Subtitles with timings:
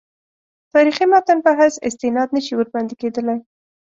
[0.73, 3.39] تاریخي متن په حیث استناد نه شي ورباندې کېدلای.